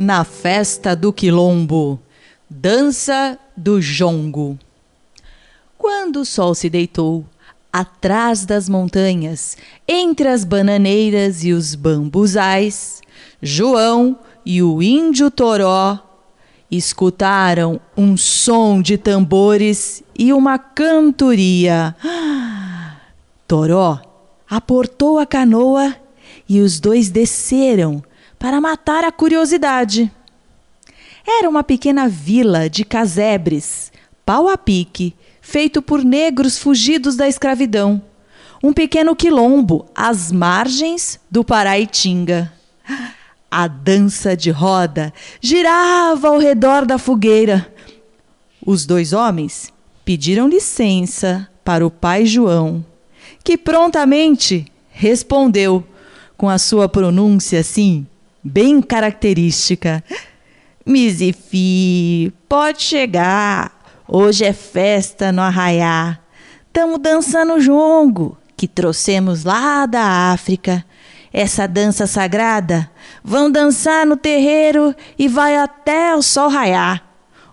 [0.00, 2.00] na festa do quilombo.
[2.48, 4.58] Dança do jongo.
[5.76, 7.22] Quando o sol se deitou,
[7.70, 13.02] atrás das montanhas, entre as bananeiras e os bambuzais,
[13.42, 15.98] João e o índio Toró
[16.70, 21.94] escutaram um som de tambores e uma cantoria.
[23.46, 24.00] Toró
[24.48, 25.94] aportou a canoa
[26.48, 28.02] e os dois desceram
[28.40, 30.10] para matar a curiosidade.
[31.28, 33.92] Era uma pequena vila de casebres,
[34.24, 38.02] pau a pique, feito por negros fugidos da escravidão.
[38.62, 42.50] Um pequeno quilombo às margens do Paraitinga.
[43.50, 47.70] A dança de roda girava ao redor da fogueira.
[48.64, 49.70] Os dois homens
[50.02, 52.82] pediram licença para o pai João,
[53.44, 55.84] que prontamente respondeu
[56.38, 58.06] com a sua pronúncia assim
[58.42, 60.02] bem característica.
[60.84, 63.80] Misifi, pode chegar.
[64.08, 66.18] Hoje é festa no arraiá.
[66.72, 70.84] Tamo dançando jongo, que trouxemos lá da África.
[71.32, 72.90] Essa dança sagrada,
[73.22, 77.04] vão dançar no terreiro e vai até o sol raiar.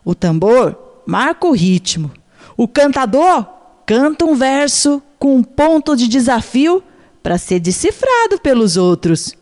[0.03, 2.11] O tambor marca o ritmo.
[2.55, 3.45] O cantador
[3.85, 6.83] canta um verso com um ponto de desafio
[7.21, 9.36] para ser decifrado pelos outros.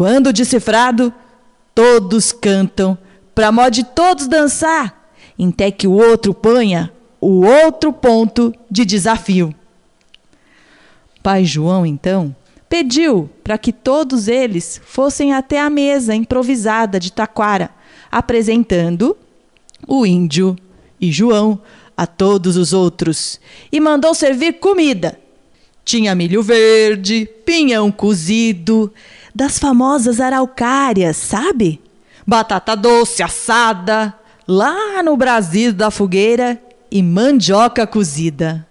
[0.00, 1.12] Quando decifrado,
[1.74, 2.96] todos cantam,
[3.34, 6.90] para modo de todos dançar, até que o outro ponha
[7.20, 9.54] o outro ponto de desafio.
[11.22, 12.34] Pai João, então,
[12.66, 17.68] pediu para que todos eles fossem até a mesa improvisada de taquara,
[18.10, 19.14] apresentando
[19.86, 20.56] o índio
[20.98, 21.60] e João
[21.94, 23.38] a todos os outros,
[23.70, 25.20] e mandou servir comida.
[25.84, 28.90] Tinha milho verde, pinhão cozido,
[29.34, 31.80] das famosas araucárias, sabe?
[32.26, 34.14] Batata doce assada,
[34.46, 36.60] lá no Brasil da fogueira
[36.90, 38.66] e mandioca cozida.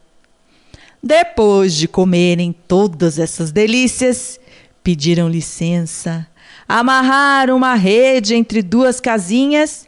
[1.01, 4.39] Depois de comerem todas essas delícias,
[4.83, 6.27] pediram licença,
[6.67, 9.87] amarraram uma rede entre duas casinhas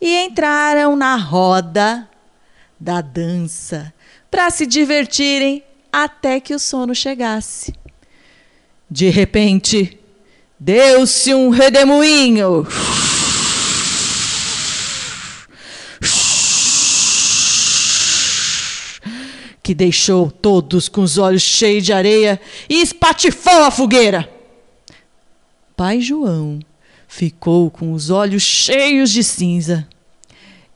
[0.00, 2.08] e entraram na roda
[2.78, 3.92] da dança
[4.30, 7.74] para se divertirem até que o sono chegasse.
[8.90, 9.98] De repente,
[10.58, 12.66] Deu-se um redemoinho.
[19.62, 24.28] Que deixou todos com os olhos cheios de areia e espatifou a fogueira.
[25.76, 26.60] Pai João
[27.08, 29.88] ficou com os olhos cheios de cinza.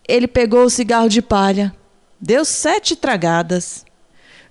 [0.07, 1.75] Ele pegou o cigarro de palha,
[2.21, 3.85] deu sete tragadas.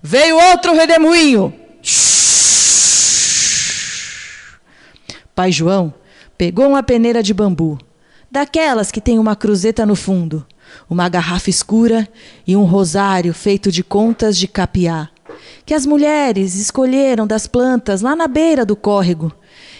[0.02, 1.52] Veio outro redemoinho.
[5.38, 5.94] Pai João
[6.36, 7.78] pegou uma peneira de bambu,
[8.28, 10.44] daquelas que tem uma cruzeta no fundo,
[10.90, 12.08] uma garrafa escura
[12.44, 15.08] e um rosário feito de contas de capiá,
[15.64, 19.32] que as mulheres escolheram das plantas lá na beira do córrego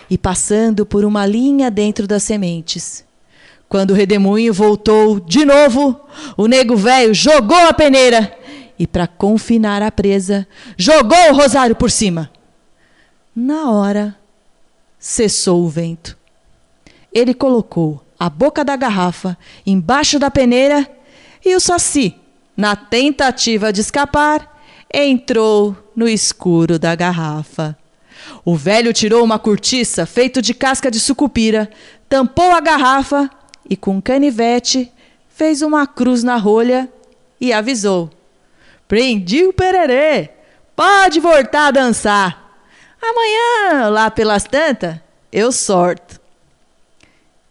[0.08, 3.04] e passando por uma linha dentro das sementes.
[3.68, 6.00] Quando o redemoinho voltou de novo,
[6.36, 8.32] o nego velho jogou a peneira
[8.78, 10.46] e, para confinar a presa,
[10.76, 12.30] jogou o rosário por cima.
[13.34, 14.16] Na hora,
[14.98, 16.16] cessou o vento.
[17.12, 20.88] Ele colocou a boca da garrafa embaixo da peneira
[21.44, 22.14] e o saci,
[22.56, 24.60] na tentativa de escapar,
[24.92, 27.76] entrou no escuro da garrafa.
[28.44, 31.70] O velho tirou uma cortiça feita de casca de sucupira,
[32.08, 33.30] tampou a garrafa
[33.68, 34.92] e, com canivete,
[35.28, 36.88] fez uma cruz na rolha
[37.40, 38.10] e avisou:
[38.88, 40.30] Prendi o pererê,
[40.74, 42.47] pode voltar a dançar.
[43.00, 44.96] Amanhã, lá pelas tantas,
[45.30, 46.20] eu sorto.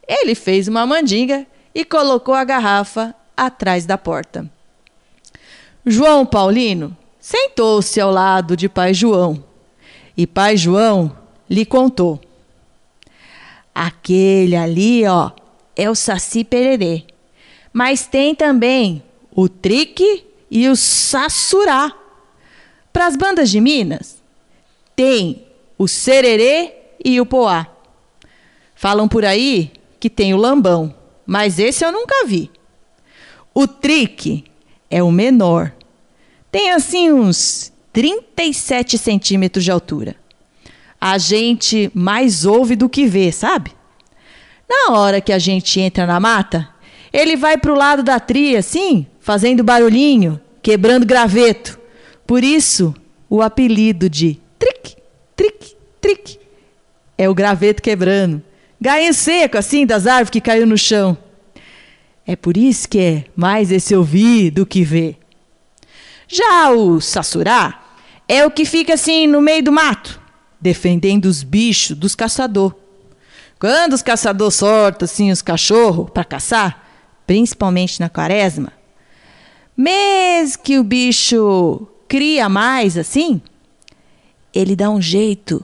[0.08, 4.50] Ele fez uma mandinga e colocou a garrafa atrás da porta.
[5.86, 9.44] João Paulino sentou-se ao lado de pai João
[10.16, 11.16] e pai João
[11.50, 12.20] lhe contou.
[13.74, 15.32] Aquele ali, ó,
[15.76, 17.06] é o Saci Pererê.
[17.72, 21.94] Mas tem também o Trique e o Sassurá.
[22.92, 24.17] Para as bandas de Minas,
[24.98, 25.46] tem
[25.78, 26.74] o sererê
[27.06, 27.68] e o poá.
[28.74, 32.50] Falam por aí que tem o lambão, mas esse eu nunca vi.
[33.54, 34.46] O trique
[34.90, 35.72] é o menor.
[36.52, 40.16] Tem assim uns 37 centímetros de altura.
[41.00, 43.72] A gente mais ouve do que vê, sabe?
[44.68, 46.70] Na hora que a gente entra na mata,
[47.14, 51.80] ele vai pro lado da tria, assim, fazendo barulhinho, quebrando graveto.
[52.26, 52.96] Por isso,
[53.30, 54.96] o apelido de tric,
[55.36, 56.40] tric, tric
[57.18, 58.42] é o graveto quebrando.
[58.80, 61.18] Gainho seco, assim, das árvores que caiu no chão.
[62.26, 65.18] É por isso que é mais esse ouvir do que ver.
[66.28, 67.82] Já o sassurá
[68.28, 70.20] é o que fica assim no meio do mato,
[70.60, 72.76] defendendo os bichos dos caçadores.
[73.58, 76.86] Quando os caçadores sortam assim os cachorros para caçar,
[77.26, 78.74] principalmente na quaresma,
[79.76, 83.42] mesmo que o bicho cria mais assim,
[84.54, 85.64] ele dá um jeito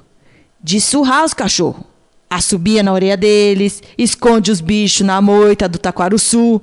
[0.61, 1.83] de surrar os cachorros.
[2.29, 6.61] Assobia na orelha deles, esconde os bichos na moita do taquaruçu.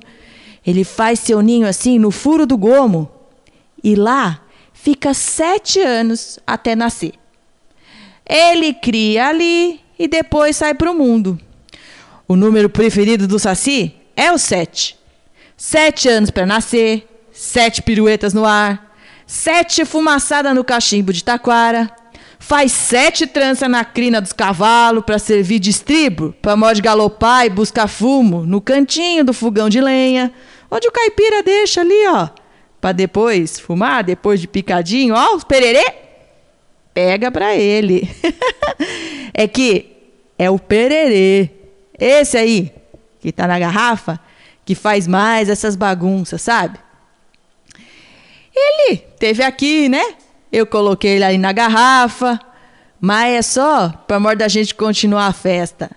[0.65, 3.09] Ele faz seu ninho assim no furo do gomo
[3.83, 4.41] e lá
[4.73, 7.13] fica sete anos até nascer.
[8.25, 11.39] Ele cria ali e depois sai para o mundo.
[12.27, 14.97] O número preferido do Saci é o sete.
[15.55, 18.95] Sete anos para nascer, sete piruetas no ar,
[19.27, 21.91] sete fumaçadas no cachimbo de taquara,
[22.51, 27.49] faz sete tranças na crina dos cavalos para servir de estribo, para modo galopar e
[27.49, 30.33] buscar fumo no cantinho do fogão de lenha,
[30.69, 32.27] onde o caipira deixa ali, ó,
[32.81, 35.93] para depois fumar, depois de picadinho, ó, os pererê,
[36.93, 38.09] pega para ele.
[39.33, 39.85] é que
[40.37, 41.49] é o pererê,
[41.97, 42.69] esse aí
[43.21, 44.19] que tá na garrafa,
[44.65, 46.77] que faz mais essas bagunças, sabe?
[48.53, 50.03] Ele teve aqui, né?
[50.51, 52.39] Eu coloquei ele aí na garrafa,
[52.99, 55.89] mas é só para amor da gente continuar a festa.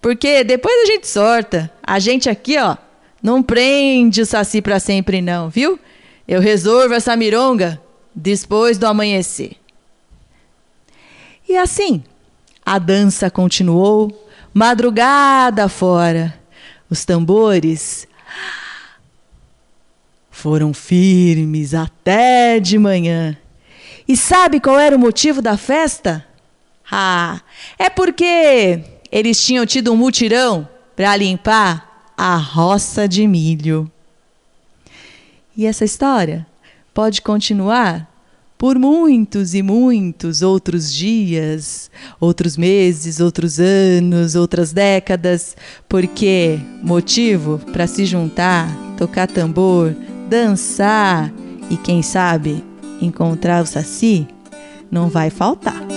[0.00, 1.70] Porque depois a gente sorta.
[1.82, 2.76] A gente aqui, ó,
[3.22, 5.78] não prende o saci para sempre não, viu?
[6.26, 7.80] Eu resolvo essa mironga
[8.14, 9.52] depois do amanhecer.
[11.48, 12.02] E assim,
[12.64, 16.34] a dança continuou, madrugada fora.
[16.90, 18.06] Os tambores
[20.30, 23.36] foram firmes até de manhã.
[24.06, 26.26] E sabe qual era o motivo da festa?
[26.90, 27.40] Ah,
[27.78, 33.90] é porque eles tinham tido um mutirão para limpar a roça de milho.
[35.56, 36.46] E essa história
[36.94, 38.10] pode continuar
[38.56, 41.90] por muitos e muitos outros dias,
[42.20, 45.56] outros meses, outros anos, outras décadas,
[45.88, 49.94] porque motivo para se juntar, tocar tambor,
[50.28, 51.32] dançar
[51.68, 52.62] e quem sabe
[53.04, 54.26] encontrar o Saci
[54.90, 55.91] não vai faltar.